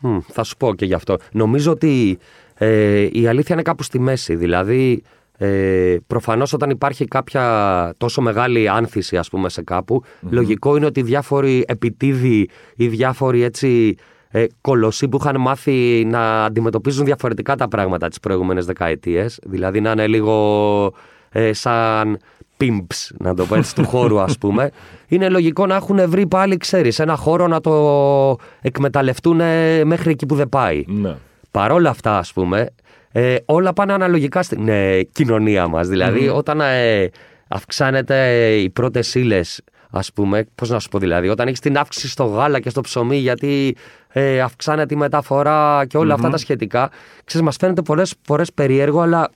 [0.00, 1.16] μ, θα σου πω και γι' αυτό.
[1.32, 2.18] Νομίζω ότι
[2.54, 4.34] ε, η αλήθεια είναι κάπου στη μέση.
[4.34, 5.02] Δηλαδή,
[5.38, 11.02] ε, προφανώς όταν υπάρχει κάποια τόσο μεγάλη άνθηση ας πούμε σε καπου λογικό είναι ότι
[11.02, 13.94] διάφοροι επιτίδιοι ή διάφοροι έτσι
[14.30, 19.90] ε, κολοσσοί που είχαν μάθει να αντιμετωπίζουν διαφορετικά τα πράγματα τις προηγούμενες δεκαετίες δηλαδή να
[19.90, 20.92] είναι λίγο
[21.30, 22.18] ε, σαν
[22.60, 24.70] pimps, να το πω έτσι, του χώρου ας πούμε,
[25.08, 29.36] είναι λογικό να έχουν βρει πάλι, ξέρεις, ένα χώρο να το εκμεταλλευτούν
[29.84, 30.84] μέχρι εκεί που δεν πάει.
[30.86, 31.16] Ναι.
[31.50, 32.68] Παρόλα αυτά, ας πούμε,
[33.18, 35.88] ε, όλα πάνε αναλογικά στην ε, κοινωνία μας.
[35.88, 37.08] Δηλαδή, όταν ε,
[37.48, 42.08] αυξάνεται οι πρώτες ύλες, ας πούμε, πώς να σου πω δηλαδή, όταν έχεις την αύξηση
[42.08, 43.76] στο γάλα και στο ψωμί, γιατί
[44.08, 46.90] ε, αυξάνεται η μεταφορά και όλα αυτά τα σχετικά,
[47.24, 49.30] ξέρεις, μας φαίνεται πολλές φορές περίεργο, αλλά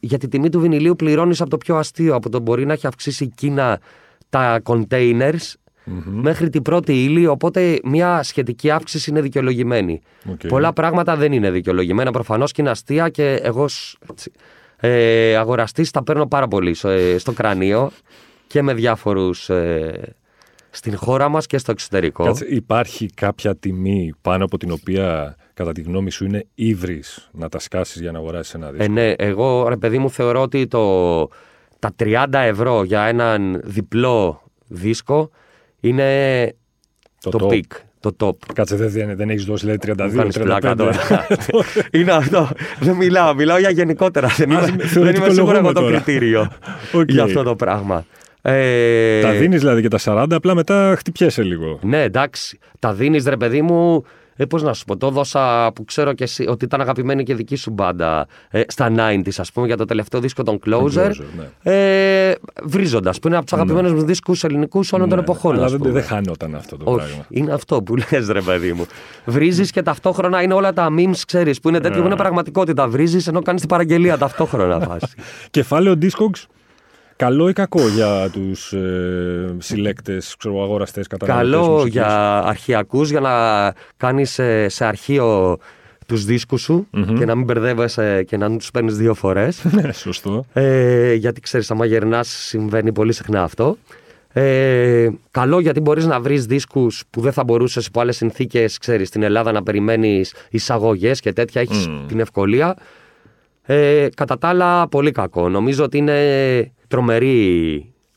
[0.00, 2.86] για τη τιμή του βινιλίου πληρώνεις από το πιο αστείο, από το μπορεί να έχει
[2.86, 3.80] αυξήσει η Κίνα
[4.28, 5.52] τα containers,
[6.04, 10.00] μέχρι την πρώτη ύλη, οπότε μια σχετική αύξηση είναι δικαιολογημένη.
[10.30, 10.46] Οκ.
[10.48, 14.32] Πολλά πράγματα δεν είναι δικαιολογημένα προφανώς και είναι αστεία και εγώ ως, έτσι,
[14.76, 17.90] ε, αγοραστής τα παίρνω πάρα πολύ στο, ε, στο κρανίο
[18.46, 20.14] και με διάφορους ε,
[20.70, 22.24] στην χώρα μας και στο εξωτερικό.
[22.24, 27.48] Κάτσε, υπάρχει κάποια τιμή πάνω από την οποία κατά τη γνώμη σου είναι ύβρις να
[27.48, 30.66] τα σκάσεις για να αγοράσεις ένα δίσκο; Ε, ναι, εγώ ρε παιδί μου θεωρώ ότι
[30.66, 31.28] το,
[31.78, 35.30] τα 30 ευρώ για έναν διπλό δίσκο
[35.82, 36.54] είναι
[37.20, 37.52] Το το, top.
[37.52, 37.60] peak,
[38.00, 38.36] το top.
[38.54, 40.42] Κάτσε, δεν, δεν, δεν έχεις δώσει λέει 32, Μου κάνεις 35.
[40.42, 40.92] πλάκα τώρα.
[41.92, 42.48] είναι αυτό.
[42.80, 44.28] Δεν μιλάω, μιλάω για γενικότερα.
[44.36, 46.00] Δεν είμαι, δεν είμαι θεωρητικολογούμε σίγουρα εγώ το τώρα.
[46.00, 46.48] κριτήριο
[46.92, 47.10] Οκ.
[47.10, 48.04] για αυτό το πράγμα.
[48.42, 51.78] Ε, Τα δίνεις δηλαδή και τα 40, απλά μετά χτυπιέσαι λίγο.
[51.82, 52.58] Ναι, εντάξει.
[52.78, 54.04] Τα δίνεις, ρε παιδί μου.
[54.36, 57.34] Ε, Πώς να σου πω, το έδωσα που ξέρω και εσύ ότι ήταν αγαπημένη και
[57.34, 60.80] δική σου μπάντα ε, στα 90s, ας πούμε, για το τελευταίο δίσκο των Closer.
[60.94, 61.12] Closer,
[61.62, 61.72] ναι.
[61.72, 65.54] ε, Βρίζοντας, που είναι από τους αγαπημένους μου δίσκους ελληνικούς όλων των εποχών.
[65.54, 65.92] Αλλά ας δεν, πούμε.
[65.92, 67.26] δεν χάνονταν αυτό το Όχι, πράγμα.
[67.28, 68.86] είναι αυτό που λες ρε παιδί μου.
[69.24, 72.88] Βρίζεις και ταυτόχρονα είναι όλα τα memes, ξέρεις, που είναι τέτοιο που είναι πραγματικότητα.
[72.88, 75.06] Βρίζεις ενώ κάνεις την παραγγελία ταυτόχρονα φάση.
[75.50, 76.44] Κεφάλαιο Discogs,
[77.24, 83.20] καλό ή κακό για τους ε, συλλέκτες, ξέρω, αγοραστές, καταναλωτές Καλό μουσικής; για αρχιακούς για
[83.20, 83.32] να
[83.96, 85.58] κάνεις ε, σε αρχείο
[86.06, 86.86] τους δίσκους σου
[87.18, 89.64] και να μην μπερδεύεσαι και να μην τους παίρνεις δύο φορές.
[89.82, 90.44] Ναι, σωστό.
[90.52, 93.76] ε, γιατί ξέρεις, άμα γερνάς συμβαίνει πολύ συχνά αυτό.
[94.32, 99.08] Ε, καλό γιατί μπορείς να βρεις δίσκους που δεν θα μπορούσες υπό άλλες συνθήκες, ξέρεις,
[99.08, 102.76] στην Ελλάδα να περιμένεις εισαγωγές και τέτοια, έχεις την ευκολία.
[103.64, 105.48] Ε, κατά τα άλλα, πολύ κακό.
[105.48, 107.36] Νομίζω ότι είναι τρομερή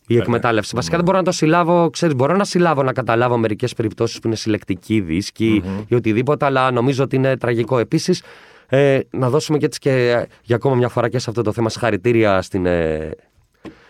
[0.07, 0.71] η εκμετάλλευση.
[0.75, 4.27] Βασικά δεν μπορώ να το συλλάβω, ξέρεις, μπορώ να συλλάβω να καταλάβω μερικές περιπτώσεις που
[4.27, 7.77] είναι συλλεκτικοί δίσκοι ή οτιδήποτε, αλλά νομίζω ότι είναι τραγικό.
[7.77, 8.23] Επίσης,
[8.67, 11.69] ε, να δώσουμε και έτσι και για ακόμα μια φορά και σε αυτό το θέμα
[11.69, 13.11] συγχαρητήρια στην, ε,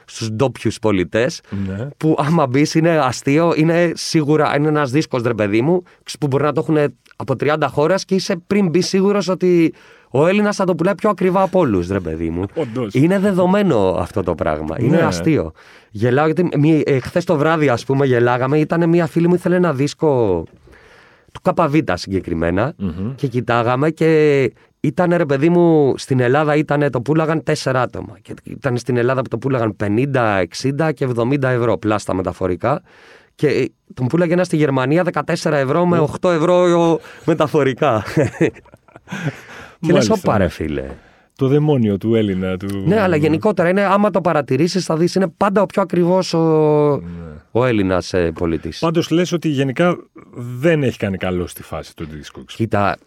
[0.05, 1.87] στους ντόπιους πολιτές Ναι.
[1.97, 5.83] που άμα μπεις είναι αστείο, είναι σίγουρα είναι ένας δίσκος ρε παιδί μου
[6.19, 9.73] που μπορεί να το έχουν από 30 χώρες και είσαι πριν μπει σίγουρος ότι
[10.17, 12.43] ο Έλληνας θα το πουλάει πιο ακριβά από όλους, ρε παιδί μου.
[12.55, 12.93] Όντως.
[12.93, 14.75] Είναι δεδομένο αυτό το πράγμα.
[14.79, 15.03] Είναι Ναι.
[15.03, 15.51] αστείο.
[15.91, 16.49] Γελάω γιατί
[16.85, 18.57] ε, χθες το βράδυ, ας πούμε, γελάγαμε.
[18.59, 20.43] Ήταν μια φίλη μου, ήθελε ένα δίσκο
[21.33, 22.73] του ΚΒ συγκεκριμένα
[23.15, 28.33] και κοιτάγαμε και ήταν ρε παιδί μου στην Ελλάδα ήταν, το πούλαγαν τέσσερα άτομα και
[28.43, 30.43] ήταν στην Ελλάδα που το πούλαγαν 50,
[30.87, 32.81] 60 και 70 ευρώ πλάστα μεταφορικά
[33.35, 38.03] και ε, τον πούλαγε ένας στη Γερμανία 14 ευρώ με 8 ευρώ μεταφορικά.
[39.85, 40.29] και λες Μάλιστα.
[40.31, 40.85] όπα ρε φίλε.
[41.37, 42.57] Το δαιμόνιο του Έλληνα.
[42.57, 42.83] Του...
[42.85, 46.39] Ναι, αλλά γενικότερα είναι, άμα το παρατηρήσεις, θα δεις είναι πάντα ο πιο ακριβώ ο,
[47.51, 48.79] ο Έλληνας ε, πολίτης.
[48.79, 49.97] Πάντως λες ότι γενικά
[50.59, 52.53] δεν έχει κάνει καλό στη φάση του Discogs.
[52.55, 52.97] Κοίτα,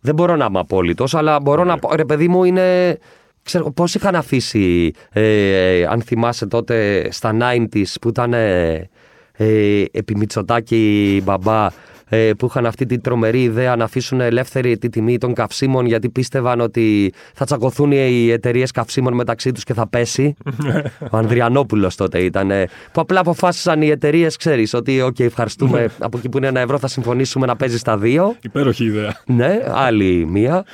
[0.00, 1.94] Δεν μπορώ να είμαι απόλυτος, αλλά μπορώ να πω.
[1.94, 2.98] Ρε, παιδί μου, είναι.
[3.42, 8.88] Ξέρω πώς είχαν αφήσει, ε, αν θυμάσαι τότε στα 90s που ήταν ε,
[9.32, 11.68] ε, επί Μητσοτάκη μπαμπά
[12.08, 16.08] ε, που είχαν αυτή την τρομερή ιδέα να αφήσουν ελεύθερη τη τιμή των καυσίμων γιατί
[16.08, 20.34] πίστευαν ότι θα τσακωθούν οι εταιρείες καυσίμων μεταξύ τους και θα πέσει.
[21.10, 22.50] Ο Ανδριανόπουλος τότε ήταν.
[22.92, 25.90] Που απλά αποφάσισαν οι εταιρείες, ξέρεις, ότι OK, ευχαριστούμε.
[25.98, 28.36] από εκεί που είναι ένα ευρώ θα συμφωνήσουμε να παίζεις στα δύο.
[28.42, 29.20] Υπέροχη ιδέα.
[29.26, 30.64] Ναι, άλλη μία.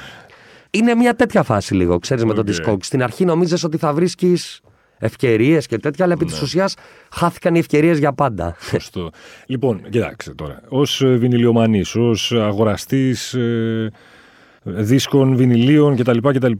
[0.71, 2.77] Είναι μια τέτοια φάση λίγο, ξέρεις, με τον Discog.
[2.81, 4.61] Στην αρχή νομίζε ότι θα βρίσκεις
[5.01, 6.75] ευκαιρίες και τέτοια, αλλά επί της ουσίας
[7.13, 8.57] χάθηκαν οι ευκαιρίες για πάντα.
[8.61, 9.11] Σωστό.
[9.47, 10.63] λοιπόν, κοιτάξτε τώρα.
[10.69, 13.91] Ω βινιλιομανής, ως αγοραστής ε,
[14.63, 16.53] δίσκων, βινιλίων κτλ, κτλ.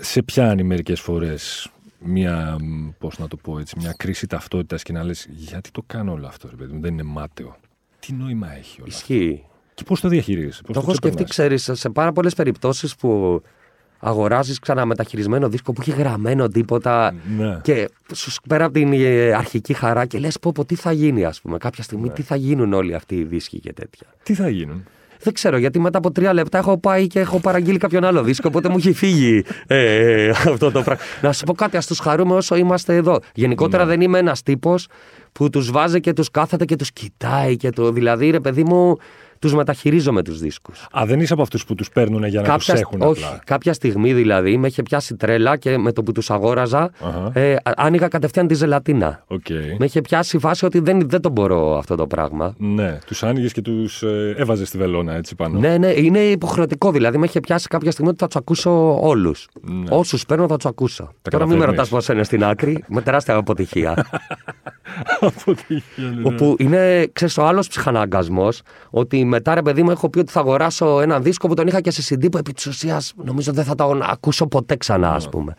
[0.00, 2.56] Σε πιάνει μερικές φορές μια,
[2.98, 6.26] πώς να το πω έτσι, μια κρίση ταυτότητας και να λες γιατί το κάνω όλο
[6.26, 7.56] αυτό, ρε παιδί μου, δεν είναι μάταιο.
[7.98, 9.42] Τι νόημα έχει όλο Ισχύει.
[9.74, 13.42] Και πώς το διαχειρίζεσαι, Το έχω σκεφτεί, ξέρεις, σε πάρα πολλές περιπτώσεις που
[13.98, 17.14] αγοράζεις ξαναμεταχειρισμένο δίσκο που έχει γραμμένο τίποτα.
[17.38, 17.58] Ναι.
[17.62, 21.24] Και σου πέρα από την ε, αρχική χαρά και λες: Πω, πω, τι θα γίνει,
[21.24, 21.58] ας πούμε.
[21.58, 22.12] Κάποια στιγμή, Ναι.
[22.12, 24.06] τι θα γίνουν όλοι αυτοί οι δίσκοι και τέτοια.
[24.22, 24.84] Τι θα γίνουν;
[25.22, 28.48] Δεν ξέρω, γιατί μετά από τρία λεπτά έχω πάει και έχω παραγγείλει κάποιον άλλο δίσκο,
[28.48, 31.02] οπότε μου έχει φύγει ε, αυτό το πράγμα.
[31.22, 33.20] Να σου πω κάτι, ας τους χαρούμε όσο είμαστε εδώ.
[33.34, 33.90] Γενικότερα Ναι.
[33.90, 34.86] δεν είμαι ένας τύπος
[35.32, 37.56] που τους βάζει και τους κάθεται και τους κοιτάει.
[37.56, 38.96] Και το, δηλαδή, ρε παιδί μου,
[39.38, 40.86] τους μεταχειρίζομαι τους δίσκους.
[40.98, 43.40] Α, δεν είσαι από αυτούς που τους παίρνουν για να τους έχουν όχι, απλά.
[43.44, 47.30] κάποια στιγμή δηλαδή με είχε πιάσει τρέλα και με το που τους αγόραζα Αχα.
[47.40, 49.24] ε, α- άνοιγα κατευθείαν τη ζελατίνα.
[49.26, 49.46] Οκ.
[49.78, 52.54] Με είχε πιάσει η φάση ότι δεν, δεν το μπορώ αυτό το πράγμα.
[52.58, 55.58] Ναι, τους άνοιγες και τους ε, έβαζες στη βελόνα έτσι πάνω.
[55.58, 56.92] Ναι, ναι, είναι υποχρεωτικό.
[56.92, 59.48] Δηλαδή, με είχε πιάσει κάποια στιγμή ότι θα τους ακούσω όλους.
[59.60, 59.84] Ναι.
[59.88, 61.12] Όσους παίρνω θα τους ακούσω.
[61.30, 61.90] Τώρα μην με καταφέρνεις.
[61.90, 63.94] ρωτά πώς είναι στην άκρη, με τεράστια αποτυχία.
[65.20, 66.20] Αποτυχία, ναι.
[66.28, 70.40] όπου είναι, ξέρεις, ο άλλος ψυχαναγκασμός, ότι μετά ρε παιδί μου έχω πει ότι θα
[70.40, 73.64] αγοράσω έναν δίσκο που τον είχα και σε CD που επί της ουσίας νομίζω δεν
[73.64, 75.54] θα τον ακούσω ποτέ ξανά, ας πούμε.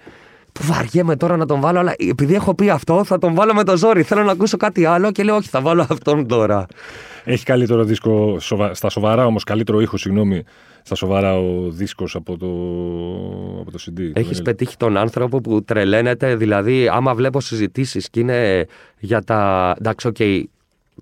[0.52, 3.64] Που βαριέμαι τώρα να τον βάλω, αλλά επειδή έχω πει αυτό, θα τον βάλω με
[3.64, 4.04] το ζόρι.
[4.04, 6.66] Θέλω να ακούσω κάτι άλλο και λέω, Όχι, θα βάλω αυτόν τώρα.
[7.24, 10.44] Έχει καλύτερο δίσκο, σοβα- στα σοβαρά όμως, καλύτερο ήχο, συγγνώμη,
[10.84, 12.48] στα σοβαρά ο δίσκος από το,
[13.62, 14.12] από το CD.
[14.14, 14.44] το Έχεις vinyl.
[14.44, 16.36] πετύχει τον άνθρωπο που τρελαίνεται.
[16.36, 18.66] Δηλαδή, άμα βλέπω συζητήσεις και είναι
[19.00, 19.74] για τα.
[19.80, 20.18] Εντάξει, οκ,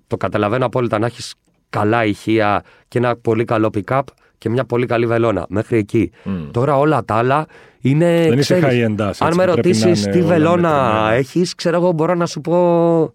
[0.06, 1.34] το καταλαβαίνω απόλυτα να έχεις
[1.70, 4.00] καλά ηχεία και ένα πολύ καλό pick-up
[4.38, 5.46] και μια πολύ καλή βελόνα.
[5.48, 6.10] Μέχρι εκεί.
[6.50, 7.46] Τώρα όλα τα άλλα
[7.80, 8.26] είναι.
[8.28, 10.26] Δεν είσαι ξέρεις, high-end άς, έτσι, Αν που με πρέπει να ρωτήσεις είναι τι όλα
[10.28, 11.12] βελόνα μετρημένα.
[11.12, 12.56] έχεις, ξέρω εγώ, μπορώ να σου πω.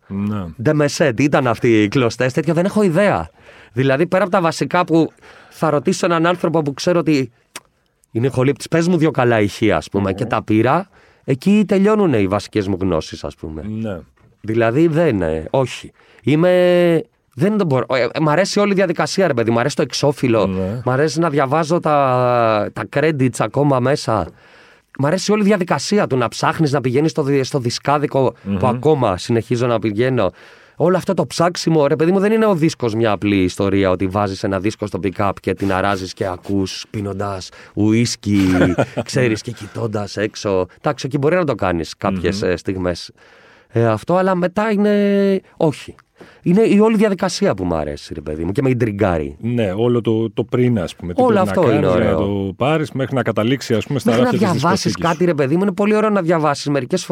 [0.08, 0.46] Ναι.
[0.62, 3.30] Ντεμεσέ, τι ήταν αυτοί οι κλωστές, τέτοια δεν έχω ιδέα.
[3.74, 5.12] Δηλαδή, πέρα από τα βασικά που
[5.56, 7.32] θα ρωτήσω έναν άνθρωπο που ξέρω ότι
[8.12, 10.90] είναι ηχολήπτης, πες μου δύο καλά ηχεία, ας πούμε, και τα πήρα,
[11.24, 13.62] εκεί τελειώνουν οι βασικές μου γνώσεις, ας πούμε.
[13.82, 14.00] ναι.
[14.42, 15.92] Δηλαδή, δεν, ε, όχι.
[16.24, 17.02] Είμαι.
[17.36, 17.86] Δεν το μπορώ.
[17.96, 19.52] Ε, ε, μ' αρέσει όλη η διαδικασία, ρε παιδί.
[19.52, 20.46] Μ' αρέσει το εξώφυλλο.
[20.48, 20.82] Ναι.
[20.86, 24.28] Μ' αρέσει να διαβάζω τα, τα credits ακόμα μέσα.
[25.00, 28.68] Μ' αρέσει όλη η διαδικασία του να ψάχνεις να πηγαίνεις στο, δι- στο δισκάδικο που
[28.68, 30.32] ακόμα συνεχίζω να πηγαίνω.
[30.76, 34.08] Όλο αυτό το ψάξιμο, ρε παιδί μου, δεν είναι ο δίσκος μια απλή ιστορία ότι
[34.08, 38.40] βάζεις ένα δίσκο στο pick-up και την αράζεις και ακούς πίνοντας ουίσκι,
[39.06, 40.66] ξέρεις και κοιτώντας έξω.
[40.78, 43.12] Εντάξει, εκεί μπορεί να το κάνεις κάποιες στιγμές
[43.68, 45.42] ε, αυτό, αλλά μετά είναι.
[45.58, 45.96] Όχι.
[46.42, 49.38] Είναι η όλη διαδικασία που μου αρέσει, ρε παιδί μου, και με ιντριγκάρει.
[49.40, 51.14] Ναι, όλο το, το πριν, ας πούμε.
[51.14, 52.20] Τι Όλο πρέπει αυτό να είναι κάνεις για ωραίο.
[52.20, 55.26] να το πάρεις μέχρι να καταλήξει, ας πούμε, στα Μέχρι να ράφια της διαβάσεις κάτι,
[55.26, 56.68] ρε παιδί μου, είναι πολύ ωραίο να διαβάσεις.
[56.70, 57.08] Μερικές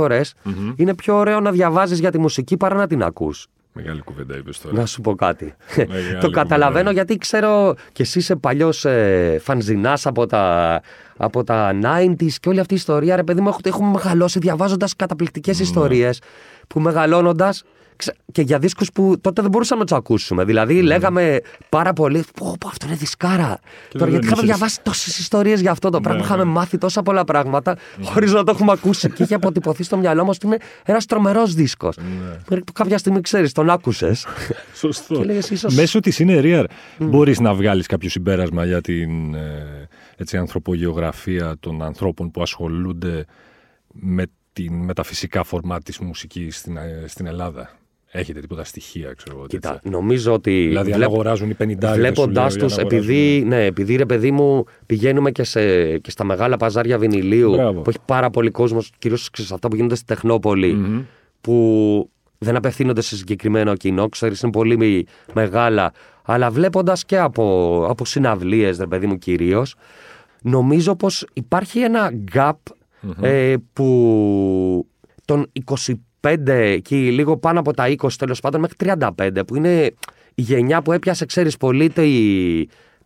[0.75, 3.47] είναι πιο ωραίο να διαβάζεις για τη μουσική παρά να την ακούς.
[3.73, 4.75] Μεγάλη κουβέντα είπες τώρα.
[4.75, 5.53] Να σου πω κάτι.
[5.77, 6.91] Μεγάλη το καταλαβαίνω κουβέντα.
[6.91, 10.81] γιατί ξέρω και εσύ είσαι παλιός ε, φανζινάς από τα,
[11.17, 13.15] από τα 90s και όλη αυτή η ιστορία.
[13.15, 15.63] Ρε παιδί μου, έχω- έχουμε μεγαλώσει διαβάζοντας καταπληκτικές Ναι.
[15.63, 16.21] ιστορίες
[16.67, 17.63] που μεγαλώνοντας.
[18.31, 20.43] Και για δίσκους που τότε δεν μπορούσαμε να τους ακούσουμε.
[20.43, 22.23] Δηλαδή, λέγαμε πάρα πολύ.
[22.35, 23.35] Πω, πω, αυτό είναι δισκάρα.
[23.37, 23.59] Τώρα,
[24.05, 26.19] δεν γιατί είχαμε είχες- διαβάσει τόσες ιστορίες για αυτό το πράγμα.
[26.19, 26.49] Ναι, Είχαμε ναι.
[26.49, 29.09] μάθει τόσα πολλά πράγματα χωρίς να το έχουμε ακούσει.
[29.11, 31.97] και είχε αποτυπωθεί στο μυαλό μας ότι είναι ένας τρομερός δίσκος.
[32.49, 34.25] Μέχρι που κάποια στιγμή ξέρεις, τον άκουσες.
[34.73, 35.15] Σωστό.
[35.15, 36.65] Και λέγες, ίσως- Μέσω της είναι Ρίαρ
[36.99, 43.25] μπορείς να βγάλεις κάποιο συμπέρασμα για την ε, έτσι, ανθρωπογεωγραφία των ανθρώπων που ασχολούνται
[43.93, 44.23] με,
[44.53, 47.69] την, με τα φυσικά φορμά της μουσικής στην, ε, στην Ελλάδα.
[48.13, 49.47] Έχετε τίποτα στοιχεία, ξέρω εγώ.
[49.47, 49.89] Κοίτα, τέτοια.
[49.91, 50.51] νομίζω ότι.
[50.67, 55.31] Δηλαδή, αν βλέπ- αγοράζουν οι 50 Βλέποντάς τους, επειδή, ναι, επειδή ρε παιδί μου πηγαίνουμε
[55.31, 57.81] και, σε, και στα μεγάλα παζάρια βινιλίου Μπράβο.
[57.81, 60.77] που έχει πάρα πολύ κόσμος, κυρίως σε αυτά που γίνονται στη τεχνοπολη
[61.41, 65.91] που δεν απευθύνονται σε συγκεκριμένο κοινό, ξέρεις, είναι πολύ μη- μεγάλα.
[66.23, 69.75] Αλλά βλέποντας και από, από συναυλίες, ρε παιδί μου κυρίως,
[70.41, 72.51] νομίζω πως υπάρχει ένα gap
[73.21, 74.87] ε, που
[75.25, 75.93] των 25
[76.81, 78.75] και λίγο πάνω από τα 20 τέλος πάντων μέχρι
[79.17, 79.83] 35 που είναι
[80.35, 82.09] η γενιά που έπιασε ξέρεις πολύ τη,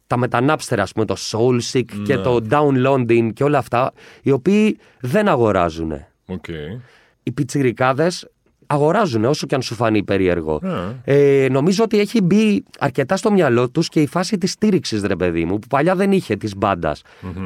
[0.08, 2.22] τα μετανάπστερα, ας πούμε, το Soulseek και Ναι.
[2.22, 5.92] το Downloading και όλα αυτά, οι οποίοι δεν αγοράζουν.
[6.26, 6.46] Οκ.
[7.24, 8.28] Οι πιτσιρικάδες
[8.68, 10.56] αγοράζουν όσο και αν σου φανεί περίεργο.
[10.64, 10.94] Α.
[11.04, 15.16] Ε, νομίζω ότι έχει μπει αρκετά στο μυαλό τους και η φάση της στήριξης, ρε
[15.16, 16.96] παιδί μου, που παλιά δεν είχε της μπάντας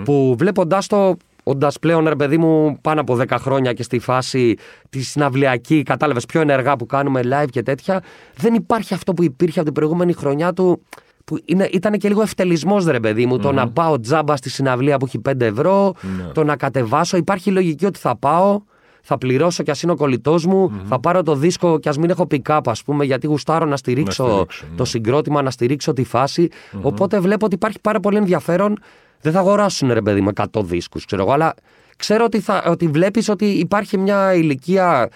[0.03, 4.55] Που βλέποντάς το, όντας πλέον, ρε παιδί μου, πάνω από 10 χρόνια και στη φάση
[4.89, 8.03] της συναυλιακή, κατάλαβες πιο ενεργά που κάνουμε live και τέτοια,
[8.35, 10.83] δεν υπάρχει αυτό που υπήρχε από την προηγούμενη χρονιά του.
[11.25, 14.97] Που είναι, ήταν και λίγο ευτελισμός, ρε παιδί μου, το να πάω τζάμπα στη συναυλία
[14.97, 15.93] που έχει 5 ευρώ,
[16.33, 17.17] το να κατεβάσω.
[17.17, 18.61] Υπάρχει λογική ότι θα πάω,
[19.01, 22.09] θα πληρώσω κι ας είναι ο κολλητός μου, θα πάρω το δίσκο κι ας μην
[22.09, 24.75] έχω pick-up, ας πούμε, γιατί γουστάρω να στηρίξω, στηρίξω, ναι.
[24.75, 26.47] το συγκρότημα, να στηρίξω τη φαση
[26.81, 28.79] Οπότε βλέπω ότι υπάρχει πάρα πολύ ενδιαφέρον.
[29.21, 31.53] Δεν θα αγοράσουν ρε παιδί μου 100 δίσκους, ξέρω εγώ, αλλά
[31.97, 35.09] ξέρω ότι, θα, ότι βλέπεις ότι υπάρχει μια ηλικία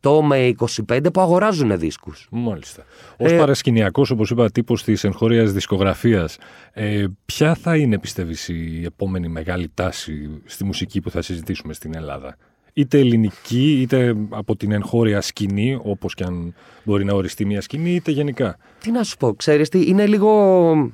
[0.00, 0.54] 18 με
[0.88, 2.28] 25 που αγοράζουν δίσκους.
[2.30, 2.84] Μάλιστα.
[3.16, 6.38] Ω Ε, παρασκηνιακός, όπως είπα, τύπος της εγχώριας δισκογραφίας,
[6.72, 11.94] ε, ποια θα είναι, πιστεύεις, η επόμενη μεγάλη τάση στη μουσική που θα συζητήσουμε στην
[11.94, 12.36] Ελλάδα;
[12.72, 17.94] Είτε ελληνική, είτε από την εγχώρια σκηνή, όπως και αν μπορεί να οριστεί μια σκηνή,
[17.94, 18.56] είτε γενικά.
[18.80, 20.92] Τι να σου πω, ξέρεις τι, είναι λίγο...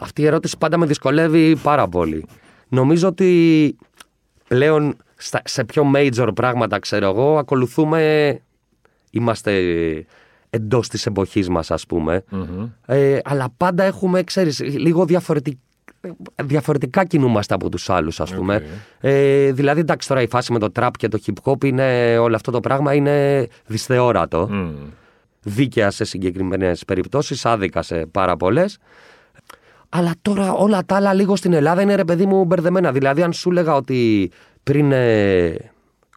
[0.00, 2.24] Αυτή η ερώτηση πάντα με δυσκολεύει πάρα πολύ.
[2.68, 3.76] Νομίζω ότι
[4.48, 8.40] πλέον στα- σε πιο major πράγματα, ξέρω εγώ, ακολουθούμε...
[9.10, 9.52] Είμαστε
[10.50, 12.24] εντός της εποχής μας, ας πούμε.
[12.86, 15.58] Ε, αλλά πάντα έχουμε, ξέρεις, λίγο διαφορετικά
[16.44, 18.62] διαφορετικά κινούμαστε από τους άλλους ας πούμε
[19.00, 22.34] ε, δηλαδή εντάξει τώρα η φάση με το trap και το hip hop είναι όλο
[22.34, 24.70] αυτό το πράγμα είναι δυσθεώρατο Μμ.
[25.42, 28.78] δίκαια σε συγκεκριμένες περιπτώσεις, άδικα σε πάρα πολλές.
[29.88, 32.92] Αλλά τώρα όλα τα άλλα λίγο στην Ελλάδα είναι ρε παιδί μου μπερδεμένα.
[32.92, 34.30] Δηλαδή, αν σου έλεγα ότι
[34.62, 34.92] πριν.
[34.92, 35.56] ε,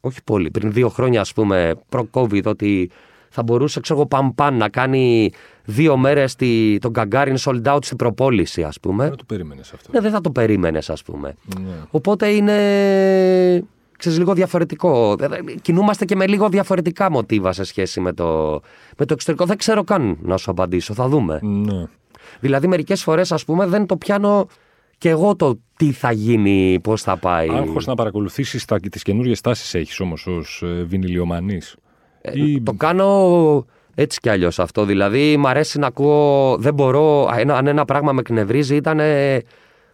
[0.02, 2.90] όχι πολύ, πριν δύο χρόνια, ας πούμε, προ-COVID, ότι
[3.30, 5.32] θα μπορούσε, ξέρω εγώ, παμ παν να κάνει
[5.66, 6.36] δύο μέρες
[6.80, 9.08] τον Gagarin sold out στην προπόληση, ας πούμε.
[9.08, 9.92] Δεν το περίμενες αυτό.
[9.92, 11.36] Ναι, δεν θα το περίμενες, ας πούμε.
[11.60, 11.74] Ναι.
[11.92, 13.64] Οπότε είναι.
[13.98, 15.16] Ξέρεις, λίγο διαφορετικό.
[15.20, 18.62] Ε, ε, Κινούμαστε και με λίγο διαφορετικά μοτίβα σε σχέση με το,
[18.98, 19.46] με το εξωτερικό.
[19.46, 20.94] Δεν ξέρω καν να σου απαντήσω.
[20.94, 21.40] Θα δούμε.
[21.42, 21.84] Ναι.
[22.40, 24.48] Δηλαδή, μερικές φορές, ας πούμε, δεν το πιάνω
[24.98, 27.50] και εγώ το τι θα γίνει, πώς θα πάει.
[27.50, 31.76] Άγχος να παρακολουθήσεις τις καινούριε τάσεις έχεις όμως ως ε, βινιλιομανής;
[32.34, 32.62] Ή...
[32.62, 33.66] Το κάνω
[33.96, 34.86] έτσι κι αλλιώς αυτό.
[34.86, 36.58] Δηλαδή, μ' αρέσει να ακούω.
[36.60, 37.30] Δεν μπορώ.
[37.38, 39.42] Ένα, αν ένα πράγμα με εκνευρίζει, ήταν ε,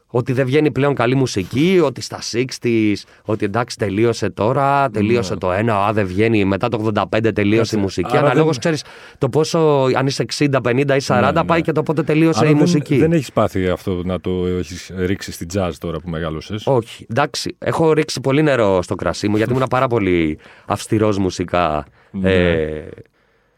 [0.10, 2.94] ότι δεν βγαίνει πλέον καλή μουσική, ότι στα 60s,
[3.26, 6.92] ότι εντάξει τελείωσε τώρα, τελείωσε το ένα, α, δεν βγαίνει, μετά το
[7.22, 8.18] 85 τελείωσε η μουσική.
[8.18, 8.84] Άρα Αναλόγως δεν- ξέρεις
[9.18, 9.60] το πόσο,
[9.96, 11.48] αν είσαι 60, 50 ή 40, Ναι, ναι.
[11.48, 12.98] πάει και το πότε τελείωσε Άρα η δεν, μουσική.
[12.98, 17.06] δεν έχεις πάθει αυτό να το έχεις ρίξει στην jazz τώρα που μεγάλωσες; Όχι.
[17.10, 21.86] Εντάξει, έχω ρίξει πολύ νερό στο κρασί μου γιατί ήμουν πάρα πολύ αυστηρός μουσικά.
[22.12, 22.32] Ναι.
[22.34, 22.90] Ε,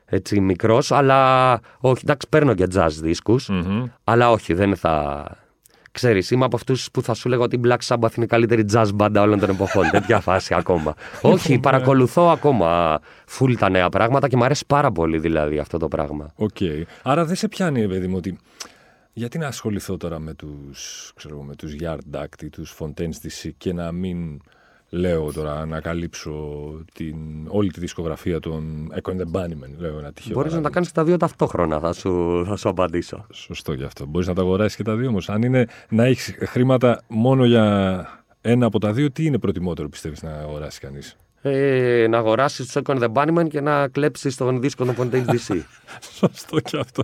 [0.05, 2.01] έτσι μικρός, αλλά όχι.
[2.03, 3.49] Εντάξει, παίρνω και jazz δίσκους
[4.03, 5.25] αλλά όχι, δεν θα.
[5.91, 8.65] Ξέρεις, είμαι από αυτούς που θα σου λέγαν ότι η Black Sabbath είναι η καλύτερη
[8.73, 9.89] jazz μπάντα όλων των εποχών.
[9.91, 10.93] Τέτοια φάση ακόμα.
[11.21, 12.99] όχι, παρακολουθώ ακόμα
[13.37, 16.31] full τα νέα πράγματα και μου αρέσει πάρα πολύ δηλαδή αυτό το πράγμα.
[16.35, 16.57] Οκ.
[17.03, 18.37] Άρα δεν σε πιάνει, παιδί μου, ότι
[19.13, 23.25] γιατί να ασχοληθώ τώρα με τους, ξέρω, εγώ, με τους Yard Act ή τους Fontaines
[23.25, 24.41] DC και να μην
[24.89, 26.31] λέω τώρα να καλύψω
[26.93, 27.15] την,
[27.47, 30.69] όλη τη δισκογραφία των Echo and the Bunnymen, λέω ένα τυχαίο Μπορείς να τα παράδειγμα.
[30.69, 33.25] κάνεις τα δύο ταυτόχρονα, θα σου, θα σου απαντήσω.
[33.33, 34.05] Σωστό γι' αυτό.
[34.05, 35.29] Μπορείς να τα αγοράσεις και τα δύο όμως.
[35.29, 38.05] Αν είναι να έχεις χρήματα μόνο για
[38.41, 42.81] ένα από τα δύο, τι είναι προτιμότερο πιστεύεις να αγοράσεις κανείς; ε, να αγοράσεις τους
[42.83, 45.61] Second the Bunnymen και να κλέψεις τον δίσκο των Fontaine DC.
[46.19, 47.03] Σωστό και αυτό.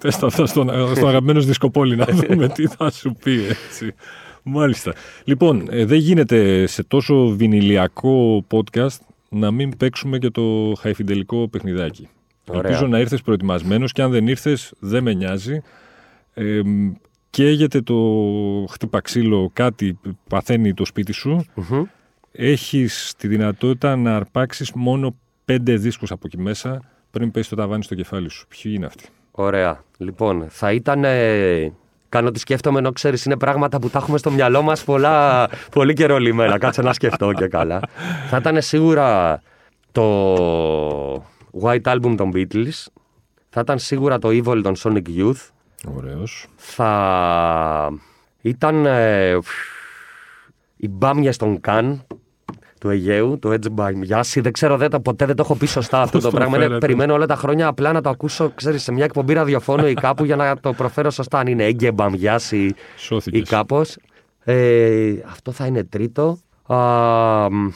[0.00, 3.94] Πες τα αυτά στον, στον αγαπημένο δισκοπόλη να δούμε τι θα σου πει έτσι.
[4.42, 4.94] Μάλιστα.
[5.24, 8.96] Λοιπόν, ε, δεν γίνεται σε τόσο βινιλιακό podcast
[9.28, 12.08] να μην παίξουμε και το χαϊφιντελικό παιχνιδάκι.
[12.48, 12.62] Ωραία.
[12.62, 15.62] Ελπίζω να ήρθες προετοιμασμένος και αν δεν ήρθες δεν με νοιάζει.
[16.34, 16.60] Ε,
[17.30, 17.96] καίγεται το
[18.70, 19.98] χτύπα ξύλο, κάτι
[20.28, 21.44] παθαίνει το σπίτι σου.
[21.54, 21.82] Μμμ.
[22.32, 27.82] Έχεις τη δυνατότητα να αρπάξεις μόνο πέντε δίσκους από εκεί μέσα πριν πέσει το ταβάνι
[27.82, 28.46] στο κεφάλι σου.
[28.48, 29.84] Ποιοι είναι αυτοί; Ωραία.
[29.98, 31.04] Λοιπόν, θα ήταν.
[31.04, 31.72] ε,
[32.08, 34.84] κάνω τι σκέφτομαι ενώ ξέρεις, είναι πράγματα που τα έχουμε στο μυαλό μας
[35.70, 36.58] πολύ καιρό λιμένα.
[36.58, 37.80] Κάτσε να σκεφτώ και καλά.
[38.28, 39.40] θα ήταν σίγουρα
[39.92, 40.34] το
[41.62, 42.86] White Album των Beatles.
[43.48, 45.50] Θα ήταν σίγουρα το Evil των Sonic Youth.
[45.96, 46.46] Ωραίος.
[46.56, 47.90] Θα
[48.40, 49.38] ήταν ε,
[50.76, 52.06] οι μπάμιες των Καν
[52.80, 54.40] του Αιγαίου, το Edge by Yassi.
[54.42, 56.56] Δεν ξέρω, δεν, τα- ποτέ δεν το έχω πει σωστά αυτό Πώς το το πράγμα.
[56.56, 56.86] Είναι, φέρετε.
[56.86, 60.24] περιμένω όλα τα χρόνια απλά να το ακούσω, ξέρεις, σε μια εκπομπή ραδιοφώνου ή κάπου
[60.24, 61.38] για να το προφέρω σωστά.
[61.38, 63.48] Αν είναι Έγκε Μπαμιάση ή Σώθηκες.
[63.48, 63.96] κάπως.
[64.44, 66.38] Ε, αυτό θα είναι τρίτο.
[66.66, 66.76] Α,
[67.50, 67.68] μ,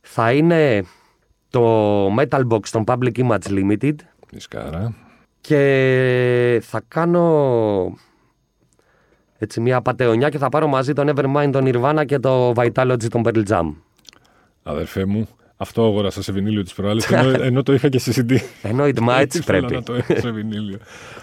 [0.00, 0.84] θα είναι
[1.50, 3.94] το Metal Box των Public Image Limited
[4.30, 4.94] Δισκάρα.
[5.40, 7.94] και θα κάνω
[9.38, 13.22] έτσι, μια πατεωνιά και θα πάρω μαζί τον Evermind, τον Nirvana και το Vitalogy, τον
[13.24, 13.72] Pearl Jam.
[14.68, 18.36] Αδερφέ μου, αυτό αγόρασα σε βινίλιο της προάλλης, ενώ, ενώ το είχα και σε CD.
[18.62, 19.74] Ενώ it Έτσι πρέπει.
[19.74, 20.78] να το έχω σε βινίλιο.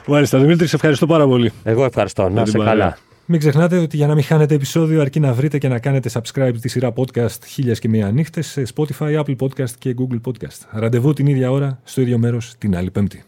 [0.07, 1.51] Μάλιστα, Δημήτρη, σε ευχαριστώ πάρα πολύ.
[1.63, 2.23] Εγώ ευχαριστώ.
[2.23, 2.73] Να την είσαι παρέα.
[2.73, 2.97] καλά.
[3.25, 6.53] Μην ξεχνάτε ότι για να μην χάνετε επεισόδιο αρκεί να βρείτε και να κάνετε subscribe
[6.61, 10.59] τη σειρά podcast χίλιας και μία νύχτες σε Spotify, Apple Podcast και Google Podcast.
[10.71, 13.23] Ραντεβού την ίδια ώρα, στο ίδιο μέρος, την άλλη πέμπτη.